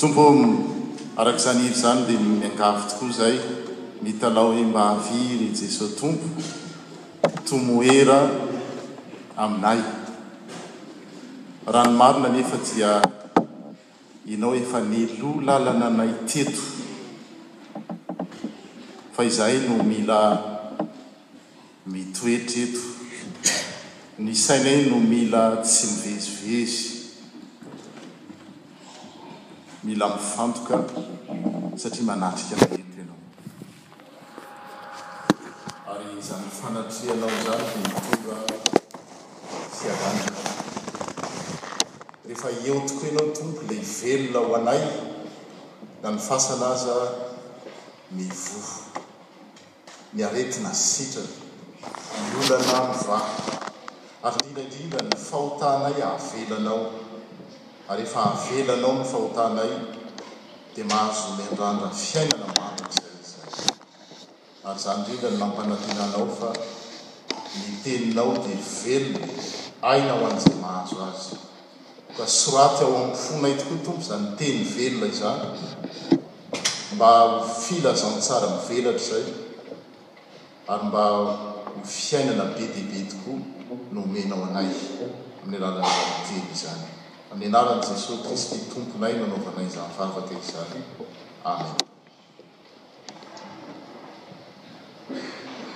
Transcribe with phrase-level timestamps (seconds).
[0.00, 0.32] tompo
[1.18, 3.38] arak' izany ivy zany dia miangafy tokoa zahy
[4.04, 6.26] mitalao i mahaviry jesosy tompo
[7.48, 8.16] tomoera
[9.42, 9.78] aminay
[11.76, 12.90] ranomarina nefa dia
[14.34, 16.62] inao efa ny lolalana nay teto
[19.16, 20.18] fa izahay no mila
[21.92, 22.82] mitoetreto
[24.24, 26.99] ny sainay no mila tsy mivezivezy
[29.92, 30.84] ila mifantoka
[31.76, 33.22] satria manatika naheto anao
[35.96, 38.36] ary zanyfanatrianao zany ntonba
[39.78, 40.20] faan
[42.26, 44.80] rehefa eotiko ianao tompo la ivelona ho anay
[46.02, 46.94] da nyfasal aza
[48.10, 48.70] mivoo
[50.12, 51.32] niaretina sitrany
[52.14, 53.20] my olana miva
[54.28, 56.99] ardrinlaidrinla ny faotanay avelanao
[57.90, 59.70] ary efa avelanao mfahotanay
[60.74, 63.70] dia mahazo mendrandra fiainana matokzay zay
[64.68, 66.50] ary zany drnkany nampanatiana anao fa
[67.56, 69.28] ni teninao dia velona
[69.90, 71.34] aina ho an'zay mahazo azy
[72.16, 75.48] ka soraty ao amy fonay tokoa tompo zany teny velona izany
[76.96, 77.10] mba
[77.64, 79.26] filazantsara mivelatra izay
[80.72, 81.04] ary mba
[81.98, 83.38] fiainana be di be tokoa
[83.94, 84.68] nomenao anay
[85.42, 86.88] amin'ny alananately zany
[87.30, 90.82] amaan' jesos tisty tomponay manaovana izny vavaka izany
[91.46, 91.62] a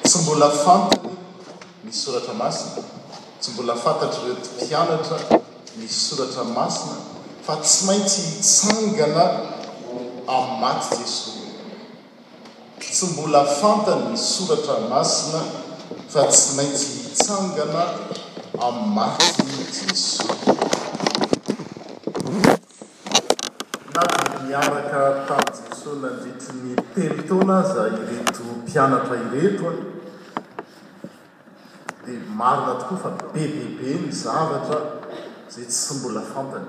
[0.03, 1.15] tsy mbolafantany
[1.85, 2.83] mi soratra masina
[3.41, 5.19] tsy mbola fantatr eto mpianatra
[5.79, 6.97] mi soratra masina
[7.47, 9.25] fa tsy maitsy hitsangana
[10.27, 11.39] am'ny maty jess
[12.83, 15.41] tsy mbola fantany misoratra masina
[16.11, 17.83] fa tsy maintsy hitsangana
[18.69, 20.34] amy ma ess
[24.55, 29.73] araka tamin' jeso nandreti ny telo tona aza ireto mpianatra iretoa
[32.07, 34.79] dia marina tokoa fa be bebe mizavatra
[35.49, 36.67] zay tsy mbola fantany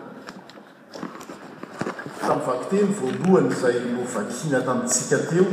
[2.22, 5.46] tamn'y vakteny voalohany zay novakiana tamitsika teo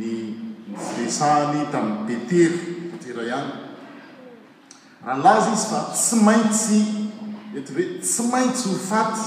[0.01, 0.09] ny
[0.87, 2.61] fidesany tamin'ny petery
[2.97, 3.53] petera ihany
[5.07, 7.02] rahnlaza izy fa sy maintsy
[7.57, 9.25] ety hoe tsy maintsy ho faty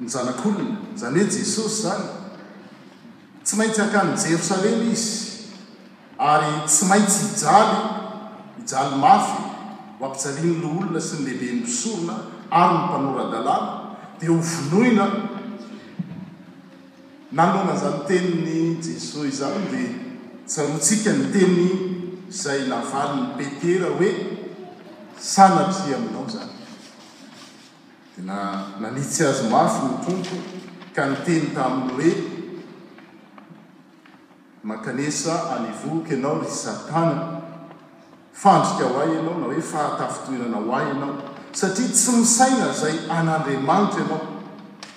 [0.00, 2.06] ny zanak'olona zany hoe jesosy zany
[3.44, 5.10] tsy maintsy akany jerosalema izy
[6.28, 7.80] ary tsy maintsy ijaly
[8.64, 9.36] ijaly mafy
[9.98, 12.14] ho ampijalian'loholona sy ny lehibe mpisoina
[12.62, 13.72] ary'ny mpanora-dalàna
[14.20, 15.06] dia hovonoina
[17.32, 19.92] nanona zany teniny jesos zany dia
[20.46, 21.60] sarotsika ny teny
[22.30, 24.10] izay navaly ny petera hoe
[25.32, 26.53] sanabzi aminao zany
[28.16, 30.36] di na nanitsy azo maso ny trompo
[30.94, 32.10] ka niteny taminy hoe
[34.68, 37.22] mankanesa anivoka ianao ny zatana
[38.42, 41.12] fandrika ho ahy ianao na hoe fahatafotoenana ho ahy ianao
[41.52, 44.20] satria tsy misaina zay an'andriamanitra ianao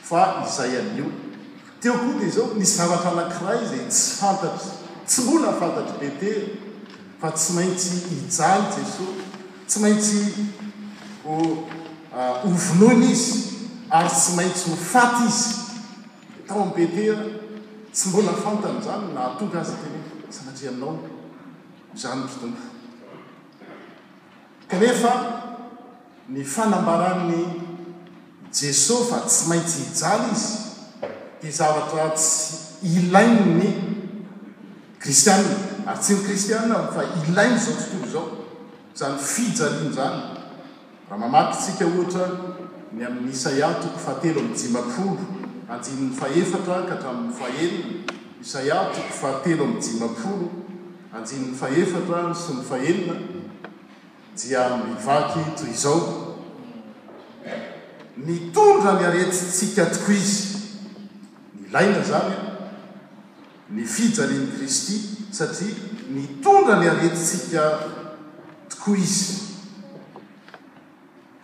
[0.09, 1.07] fa izay anio
[1.81, 4.69] teokoa dia zao ny zavatra anankiray zay tsy fantatry
[5.07, 6.43] tsy mola fantatry betely
[7.21, 9.21] fa tsy maintsy hijany jesosy
[9.67, 10.17] tsy maintsy
[11.25, 11.33] o
[12.19, 13.43] Ah, ovonoina izy
[13.93, 15.53] ary tsy maintsy hifaty izy
[16.49, 17.21] tao ampetera
[17.93, 19.93] tsy mbola fantany zany na atogy azy ten
[20.33, 20.99] sananre aminao
[22.01, 22.51] zany ton
[24.71, 25.11] kanefa
[26.33, 27.41] ny fanambaran'ny
[28.53, 30.53] jesosy fa tsy maintsy hijaly izy
[31.41, 33.67] dia zavatraatsy ilainy ny
[34.99, 35.55] kristianina
[35.85, 38.25] ary tsy ny kristianna fa ilainy zao tsotolo zao
[39.05, 40.36] zany fijaliany zany
[41.09, 42.23] raha mamakitsika ohatra
[42.93, 45.23] ny ain'nisay atoko fahatelo ami'n jimapolo
[45.71, 48.03] anjiny'ny fahefatra ka hatraminny fahelna
[48.43, 50.47] isay atoko fahatelo ami'ny jimapolo
[51.19, 53.15] anjinyn'ny fahefatra sy ny fahelina
[54.37, 56.03] jia amnny vaky toy izao
[58.27, 60.53] nytondra ny aretsitsika tokoa izy
[61.63, 62.37] ny laina zany
[63.71, 64.99] ny fijalin'ny kristy
[65.31, 67.69] satria ni tondra ny aretstsika
[68.75, 69.46] tokoa izy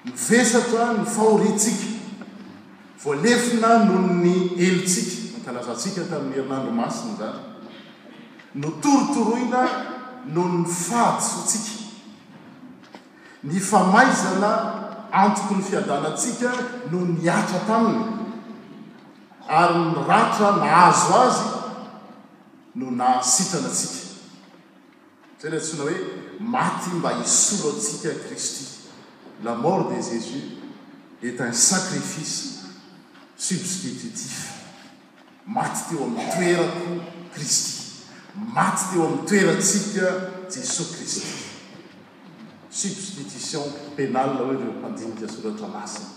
[0.05, 1.83] myvesatra ny fahorintsika
[3.03, 7.39] voalefina noho ny elotsika talazantsika tamin'ny herinandromasina nzany
[8.55, 9.61] no torotoroina
[10.33, 11.71] noho ny fahatsoatsika
[13.43, 14.49] ny famaizana
[15.11, 16.49] antoko ny fiadanatsika
[16.91, 18.03] noho ny atra taminy
[19.47, 21.45] ary nyratra mahazo azy
[22.75, 25.95] no naasitana atsika zanh tsina hoe
[26.39, 28.82] maty mba hisoro atsika kristy
[29.41, 30.43] lamort de jésus
[31.23, 32.43] etun sakrifice
[33.37, 34.35] substitutif
[35.47, 36.85] maty teo ami'ny toerako
[37.33, 38.03] kristy
[38.55, 40.07] maty teo ami'y toeratsika
[40.53, 41.21] jesos kristy
[42.71, 43.63] substitution
[43.95, 46.07] pénala hoereo mpandinira soratra masina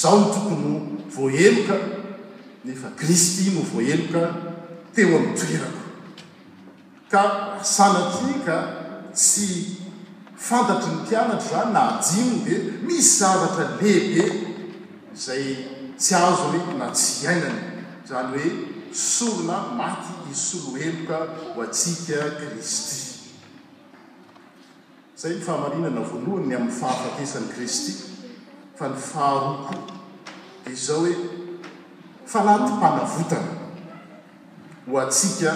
[0.00, 0.72] zaho toko no
[1.14, 1.76] voaheloka
[2.64, 4.22] nefa kristy no voaheloka
[4.94, 5.80] teo ami'y toerako
[7.10, 7.22] ka
[7.62, 8.56] salatika
[9.14, 9.83] tsy
[10.48, 12.54] fantatry ny mpianatra zany na dimo be
[12.86, 14.24] misy zavatra lehibe
[15.14, 15.56] izay
[15.98, 17.60] tsy azo le na tsy ainany
[18.08, 18.46] zany hoe
[18.92, 21.16] sorona maky iysoloheloka
[21.54, 22.96] ho atsika kristy
[25.16, 27.92] izay ny fahamarinana voalohany ny amin'ny fahafatesany kristy
[28.78, 29.74] fa ny faharoko
[30.64, 31.14] dia izao hoe
[32.30, 33.52] fa lah timpanavotana
[34.92, 35.50] ho atsika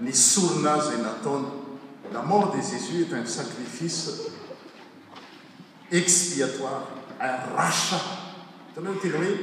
[0.00, 1.65] ny sorona zay nataona
[2.12, 4.10] lamort de jésus et un sacrifice
[5.90, 6.84] expiatoire
[7.20, 7.98] en raca
[8.74, 9.34] tana ho tena hoe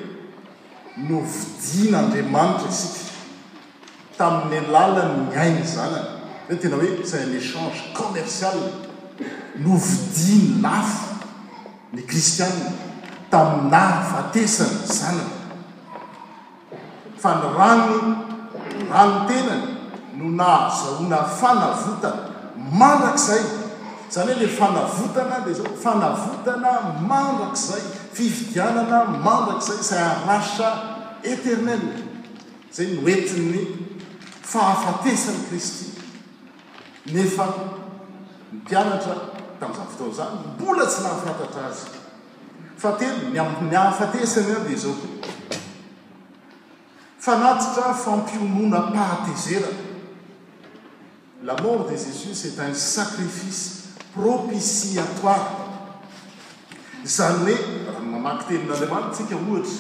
[1.10, 3.10] novidinaandriamanitra si
[4.18, 6.10] tamin'ny alàlannyainy zanany
[6.50, 8.60] zay tena hoe zanéchange commercial
[9.66, 11.26] novidiny lafy
[11.94, 12.70] ny kristiana
[13.32, 15.34] tami'ny nahfatesany zanany
[17.24, 17.98] fa ny rano
[18.92, 19.66] ranotenany
[20.18, 23.42] no nahazahoana fanavotana manrakzay
[24.14, 27.82] zany hoe le fanavotana di zao fanavotana manrakzay
[28.14, 30.70] fividianana manrakzay zay anasitra
[31.22, 31.82] eternel
[32.72, 33.68] zay noentiny
[34.44, 35.86] fahafatesany kristy
[37.16, 39.16] nefa my mpianatra
[39.60, 41.86] tamin'za fotao zany mbola tsy nahafatatra azy
[42.82, 43.08] fa te
[43.70, 44.96] ny ahafatesany di zao
[47.20, 49.74] fanatitra fampionona pahatezera
[51.62, 53.70] ort de jésus cest un sacrifice
[54.16, 55.52] propiciatoire
[57.06, 59.76] zany hoe rahn mamaky tenin'andriamanitra tsika ohatry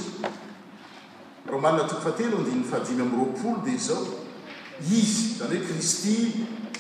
[1.51, 4.03] romanina tokofateloo andinn'ny fahadimy amin'ny roapolo dia izao
[4.99, 6.17] izy zany hoe kristy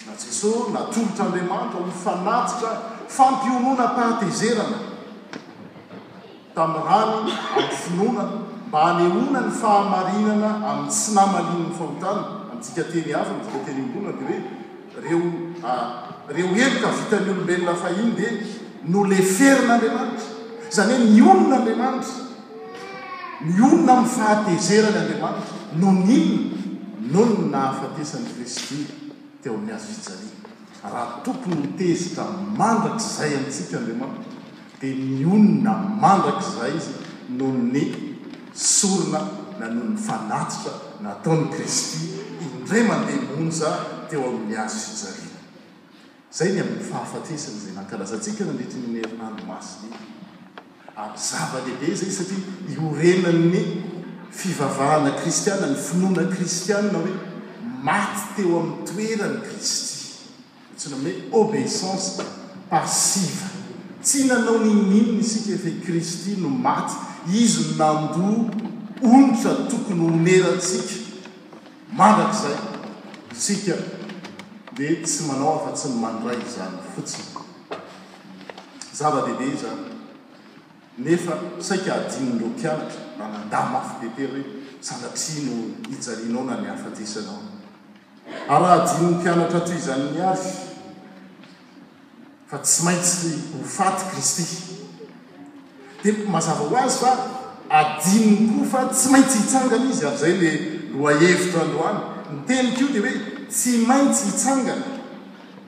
[0.07, 2.71] na jesos natolotr'andriamanitra yfanatitra
[3.17, 4.79] fampionoana pahtezerana
[6.55, 8.25] tamin'n hani aminy finoana
[8.73, 14.61] manehona ny fahamarinana amin'ny sy namalinany fahotanaa amintsika teny hafy midika teny onbolna di oe
[15.01, 15.19] reo
[16.29, 18.29] reo helika vita n'ny olombenylafahiny dia
[18.91, 20.25] no le ferinaandriamanitra
[20.75, 22.13] zany hoe ny onona andriamanitra
[23.47, 26.31] ny onona mn'ny fahatezeranyandriamanitra no ny in
[27.13, 28.77] non ny nahafatesan'i kristy
[29.41, 32.23] teo ami'ny hazo fijaliana raha tomkony ntezitra
[32.59, 34.31] mandrakizay antsika andriamanitra
[34.81, 36.93] dia ny onona mandrakizay izy
[37.37, 37.83] noho ny
[38.53, 39.19] sorona
[39.59, 40.73] na noho ny fanatsitra
[41.05, 41.99] nataon'y kristy
[42.45, 43.69] indray mandeha monza
[44.13, 45.41] eo amin'ny azy fijarina
[46.37, 50.09] zay ny amin'ny fahafatesany zay nankarazatsika nandetry ninerinanomasinainy
[51.03, 53.61] am zavalehibe zay satria ihorenanny
[54.39, 57.13] fivavahana kristiana ny finoana kristiana hoe
[57.87, 59.99] maty teo amin'ny toerany kristy
[60.77, 62.21] tsy no aminhoe obeissance
[62.71, 63.49] passiva
[64.03, 66.93] tsy nanao nyninona isika efa kristy no maty
[67.41, 68.35] izy nynandoa
[69.13, 70.93] onotra tokony honeraatsika
[71.99, 72.55] manrak'zay
[73.37, 73.73] isika
[74.75, 77.77] dia tsy manao afa-tsy ny mandray zany fotsiny
[78.97, 79.81] zava-dehibe i zany
[81.05, 84.45] nefa saika adinonro mpianatra nananda mafy betery reny
[84.81, 85.55] sangatriano
[85.89, 87.39] hijalianao na ny hafatisanao
[88.49, 90.49] ary adinony mpianatra aty izanyny azy
[92.47, 94.43] fa tsy maintsy hofaty kristy
[96.03, 97.11] dia mazava ho azy fa
[97.69, 100.51] adinony koa fa tsy maintsy hitsangana izy ab'zay la
[100.97, 101.99] loaevitra androany
[102.31, 104.85] nitenikoio dia hoe tsy maintsy hitsangana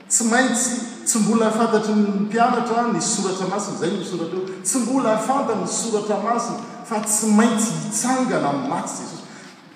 [0.08, 0.72] tsy maintsy
[1.04, 6.58] tsy mbola fantatryny mpianatra ny soratra masina zay nysoratra o tsy mbola afantanyy soratra masina
[6.84, 9.26] fa tsy maintsy hitsangana amin'ny matsy jesosy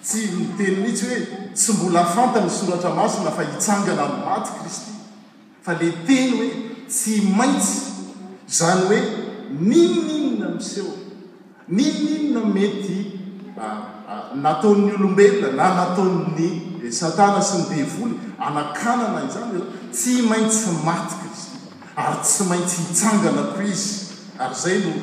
[0.02, 4.92] tsy ny teny mhitsy hoe tsy mbola fantanyy soratra masina fa hitsangana amin'ny maty kristy
[5.64, 6.50] fa le teny hoe
[6.88, 7.80] tsy maintsy
[8.48, 9.00] zany hoe
[9.60, 10.90] niminimina miseho
[11.68, 12.96] niminimina mety
[13.60, 13.76] ah,
[14.08, 21.48] ah, nataon'ny olombelona na nataon'ny satana sy ny tevoly anakanana izany tsy maintsy matiko izy
[21.96, 24.94] ary tsy maintsy hitsangana koa izy ary zay no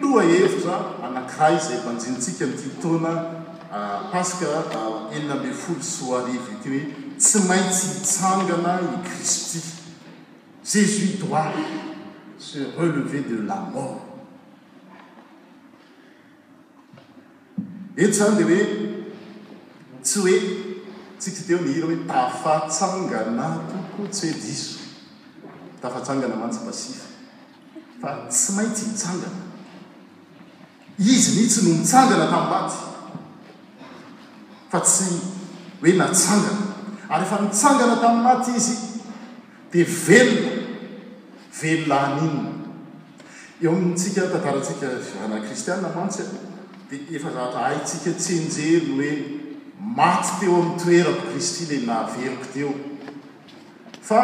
[0.00, 0.74] loha hevitra
[1.04, 3.12] anankiray zay manjintsika mity otoana
[4.12, 4.46] paska
[5.14, 9.60] eninambe folo sy ho arivo ety hoe tsy maintsy hitsangana i kristy
[10.64, 11.64] jésus doire
[12.38, 14.00] sur relevé de la mort
[17.96, 20.63] et zany ley oe tsy hoe
[21.30, 24.78] teo mihira hoe tafatsangana toko tsy he diso
[25.82, 27.06] tafatsangana mantsybasifa
[28.00, 29.40] fa tsy maintsy mitsangana
[30.98, 32.76] izy mihitsy no nitsangana tamin' maty
[34.70, 35.04] fa tsy
[35.82, 36.64] hoe natsangana
[37.08, 38.76] ary efa mitsangana tami'y maty izy
[39.72, 40.50] dia velono
[41.62, 42.50] velonany inna
[43.62, 46.36] eo amintsika tantaratsika viana kristiana mantsy to
[46.90, 49.43] dia efa zata haitsika tsyenjely hoe
[49.96, 52.70] maty teo ami'ny toerako kristy la naveriko teo
[54.02, 54.18] fa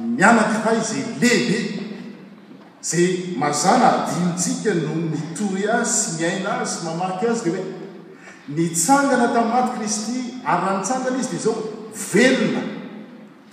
[0.00, 1.82] mianak hay za lehibe
[2.80, 7.64] zay mazana adimotsika no mitoy azy sy miaina azy sy mamaky azy ke hoe
[8.56, 11.54] nitsangana tami'y maty kristy ary aha nitsangana izy di zao
[12.12, 12.62] velona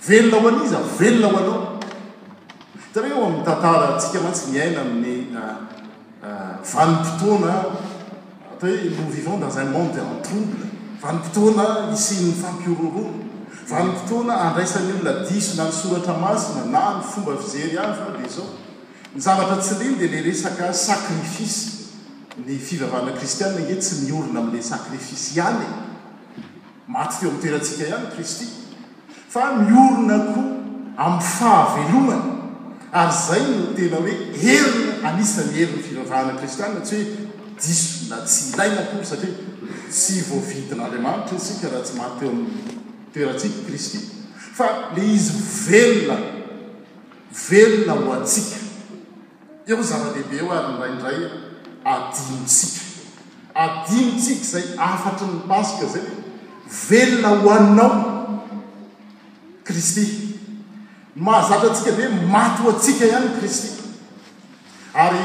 [0.02, 1.60] velona ho anizy a ah, velona ho anao
[2.82, 5.56] fitaneo amin'ny tantara tsika mantsy miaina amin'ny ah,
[6.28, 7.50] ah, vanipotoana
[8.52, 13.12] atao hoe no vivande n'izany monde antoa vanim-potoana isinny fampiororona
[13.68, 18.46] vanim-potoana andraisan'nyladiso na nysoratra masina na ny fomba vizery any fa dia zao
[19.14, 21.90] nyzavatra tsy leny di la resaka sakrifisy
[22.46, 25.66] ny fivavana kristiana ge tsy miolona amin'la sakrifisy ihany
[26.86, 28.46] maty teo amin'ny toerantsika ihany kristy
[29.32, 30.46] fa miolona koa
[31.06, 32.30] amin'y fahavelomana
[32.92, 37.24] ary izay no tena hoe heri anisany herin'ny fivavahana kristianna tsy hoe
[37.62, 39.53] diso la tsy ilaina ko satria
[39.90, 42.74] tsy voavidina andriamanitra isika raha tsy maty eo amin'n'y
[43.14, 43.98] toerantsika kristy
[44.56, 45.30] fa le izy
[45.66, 46.28] velona
[47.48, 48.56] velona ho atsika
[49.70, 51.20] eo zava-beibe eo ary nraindray
[51.94, 52.82] adimytsika
[53.64, 56.04] adimytsika izay afatry ny paska zay
[56.88, 57.94] velona hoaninao
[59.68, 60.04] kristy
[61.16, 63.68] mahazatrantsika lehoe maty ho atsika ihany kristy
[65.04, 65.24] ary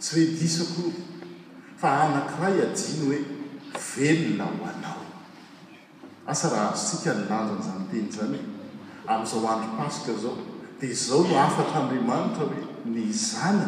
[0.00, 0.82] tsy hoe disako
[1.80, 3.18] fa anakiray ajiny hoe
[3.96, 5.02] velona ho anao
[6.26, 8.68] asa raha azosika ny lanjonyzanytenyy zany hoe
[9.12, 10.36] amin'izao andropasoka zao
[10.80, 12.62] dia zao no afatra andriamanitra hoe
[12.94, 13.66] ny zany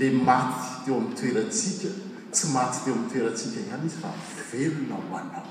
[0.00, 1.88] la maty teo ami'ny toeratsika
[2.32, 4.10] tsy maty teo ami'ny toeratsika ihany izy fa
[4.52, 5.46] velona ho anao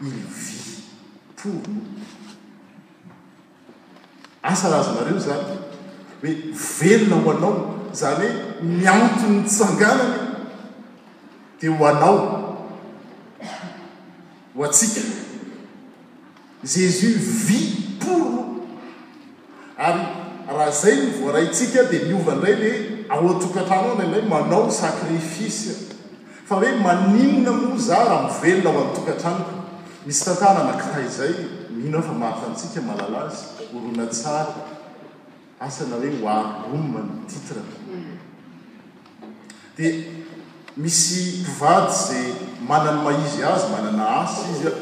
[0.00, 0.76] ivy
[1.36, 1.76] poro
[4.52, 5.58] asa rahazanareo zany
[6.22, 6.34] hoe
[6.78, 8.26] velona ho anao zany
[8.58, 10.32] hoe miantoy nytsanganany
[11.60, 12.18] dia ho anao
[14.56, 15.00] ho antsika
[16.64, 17.58] jésus vy
[18.00, 18.44] boro
[19.76, 20.02] ary
[20.56, 22.74] raha zay ny voaraintsika dia miovandray hoe
[23.08, 25.72] ao an-tokantrano nanray manao sakrificy
[26.48, 29.46] fa hoe maninona moa za raha mivelona ao antokantranoo
[30.06, 31.32] misy tantana nakiray zay
[31.76, 33.44] mihinao fa maafa antsika malalazy
[33.76, 34.46] orona tsara
[35.66, 37.60] asana hoe oarroma ny titre
[39.76, 39.92] dia
[40.84, 42.24] misy vaty zay
[42.70, 44.72] manany maizy azy manana asy izy a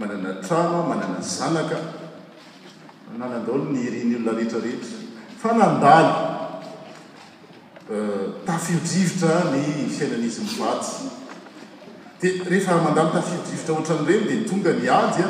[0.00, 1.76] manana trana manana zanaka
[3.12, 4.98] anala andaolo ny hiriny olona rehetrarehetra
[5.44, 6.12] fa nandaly
[7.94, 9.62] euh, tafidrivotra ny
[9.96, 10.90] fiainan'izy mivaty
[12.20, 15.28] dia rehefamandano tafidrivotra ohatra an'ireny dia ntonga ny adya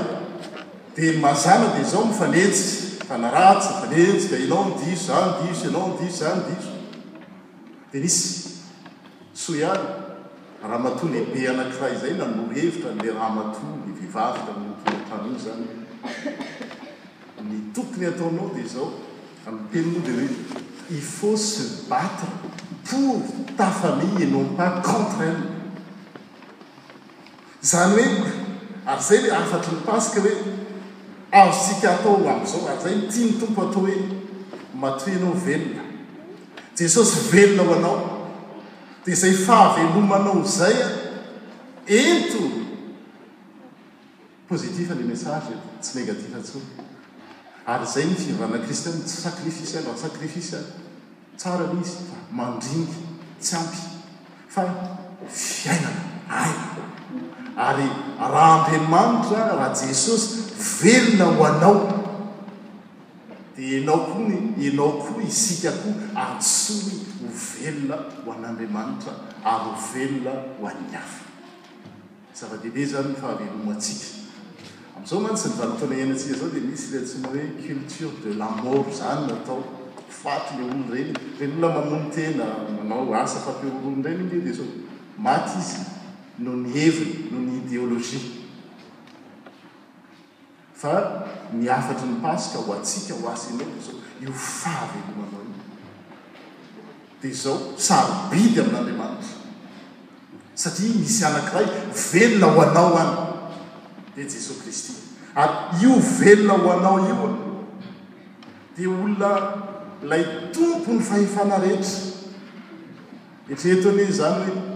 [0.99, 2.67] dia mazana dia zao mifanetsy
[3.09, 6.37] fanaratsy aetsika enao ndis aso ao a so
[7.93, 8.49] di nisy
[9.35, 9.85] soany
[10.63, 15.67] rahamato ny be anakiraha izay nanorhevitrale rahamato ny vivavika ttano zany
[17.49, 18.87] ny tokony ataonao di zao
[19.49, 20.29] amtenina di oe
[20.97, 22.27] i fat sebata
[22.89, 23.21] por
[23.57, 25.29] ta famile inompa cantra
[27.71, 28.33] zany oe
[28.87, 30.33] ary zay le afaty nypaska oe
[31.30, 33.97] avosika atao a zao ay zay tiany tomko atao hoe
[34.75, 35.83] matoenao velona
[36.78, 38.33] jesosy velona ho anao
[39.06, 40.88] di zay fahavelomanao zay a
[41.87, 42.42] eto
[44.49, 46.62] positifanly message tsy negatifatsoa
[47.66, 50.64] ary zay ny fivana kristiana tsy sakrificy any sakrificy ay
[51.37, 51.97] tsara n izy
[52.30, 52.95] mandringy
[53.40, 53.83] tsy ampy
[54.49, 54.61] fa
[55.28, 56.06] fiainana
[57.57, 57.89] ary
[58.33, 60.31] raha andriamanitra raha jesosy
[60.81, 61.79] velona ho anao
[63.57, 64.37] dia enao koany
[64.71, 65.95] anao ko isika koa
[66.25, 69.13] ary tsony ho velona ho an'andriamanitra
[69.55, 71.23] ary ho velona ho anyafa
[72.41, 74.07] zava-dehibe zany mfahaveloma atsika
[74.97, 79.27] amn'izao mantsy ny valotona hanatsika zao dia misy le atsyma hoe culture de l'amor zany
[79.33, 79.61] natao
[80.23, 82.47] faty le olo reny rel oona mamonotela
[82.79, 84.69] manao asa fapeololo indray n le di zao
[85.27, 85.85] maty izy
[86.38, 88.21] no nihevy no ny idéolôjia
[90.76, 90.93] fa
[91.57, 95.64] niafatry ny pasika ho atsika ho asaenao zao io favynanao io
[97.25, 99.49] dia zao samy bidy amin'andriamanitra
[100.55, 101.66] satria misy anank'iray
[102.12, 103.14] velona ho anao any
[104.16, 104.93] de jesosy kristy
[105.40, 107.16] ary io velona ho anao io
[108.76, 109.33] di olona
[110.05, 111.97] lay tompo ny fahefana rehetra
[113.49, 114.75] etreto anye zany oe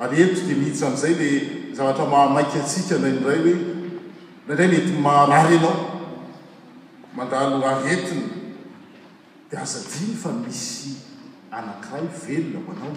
[0.00, 1.28] ary hevitra di mihitsa am'izay le
[1.74, 3.54] zavatra mahamaiky atsika na indray hoe
[4.48, 5.74] aindray nety mahamary anao
[7.16, 8.24] mandalo aretiny
[9.50, 10.90] dia azajiny fa misy
[11.56, 12.94] anankiray velona manao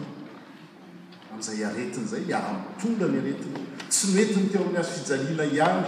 [1.32, 3.60] amn'izay aretiny zay amitondra ny aretina
[3.92, 5.86] tsy noetiny teo ami'ny azo fijaliana ihany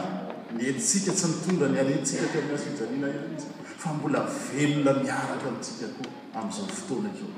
[0.58, 3.36] netisika tsy mitondra ny arettsika te ami'y azfijaliana ny
[3.82, 7.30] fa mbola velona miarako atsika koa am'izao fotoanakeo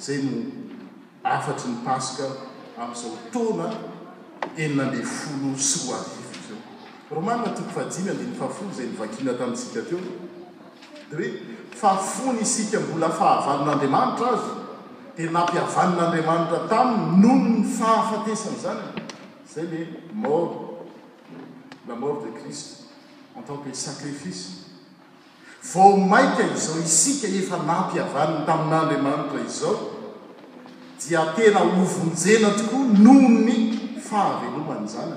[0.00, 0.28] zay n
[1.24, 2.28] afatsy ny pasoka
[2.78, 3.70] amn'izao taona
[4.56, 6.60] enina anlefolo sy hoavifo izao
[7.10, 9.98] romanina toko fahajimy ande ny fahafolo zay nyvakina tamintsika teo
[11.10, 11.30] di hoe
[11.80, 14.54] faafony isika mbola fahavanin'andriamanitra azo
[15.16, 18.82] dia nampiavanin'andriamanitra tamin'ny nohono ny fahafatesany zany
[19.54, 19.80] zay le
[20.12, 20.54] mort
[21.88, 22.66] la mort de christ
[23.36, 24.70] entant ke sacrifice
[25.74, 29.97] voo maika izao isika efa nampihavaniny tamin'andriamanitra izao
[30.98, 35.14] dia tena ovonjena tokoa nony fahavelomany zany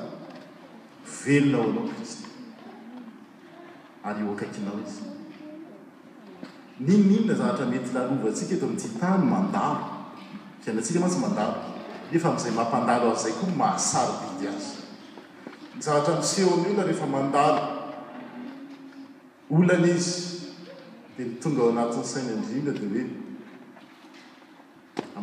[1.25, 2.11] velona oalakiz
[4.03, 5.07] ary eoakaikinao izy
[6.85, 9.81] nign n inyna zaatra mety lalova tsika eto amity tany mandaro
[10.65, 11.55] kana atsika matsy mandaro
[12.13, 14.71] efa m'izay mampandaro azay koa mahasarybidy azy
[15.83, 17.61] zavatra miseho amin'ny olona rehefa mandaro
[19.55, 20.13] olana izy
[21.15, 23.20] dia nytonga ao anatny sainndrina di oe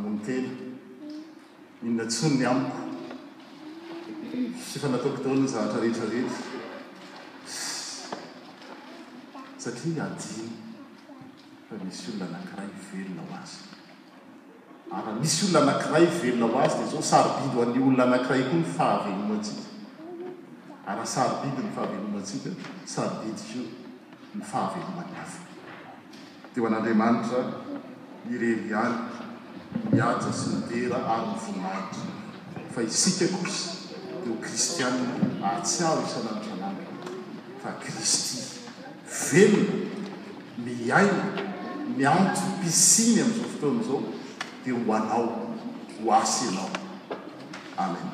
[0.00, 0.78] montely
[1.82, 2.82] innatsono ny amiko
[4.62, 6.42] sy fanataoko taona ny zaatra rehetrarehetra
[9.64, 10.50] satria adiny
[11.68, 13.56] fa misy olona anakiray velona ho azy
[14.98, 18.68] ary misy olona anakiray velona ho azy ne zao sarobiby n'ny olona anankiray koa ny
[18.78, 19.66] fahavelomatsika
[20.92, 22.50] arysarobiby ny fahavlomatsika
[22.94, 23.62] sarobidyk o
[24.38, 25.42] nyfahavelomany afi
[26.54, 27.40] teo an'andriamanitra
[28.30, 28.96] irery any
[30.02, 32.06] aasynidera arynyvonata
[32.74, 33.70] fa isika kosy
[34.22, 35.08] di ho kristianna
[35.56, 36.82] atsiaro isananjanany
[37.62, 38.42] fa kristy
[39.30, 39.82] velona
[40.64, 41.24] miaina
[41.96, 44.00] miamtso pisiny ami'izao fotonazao
[44.64, 45.26] dia hoanao
[45.96, 46.70] ho asianao
[47.76, 48.06] amen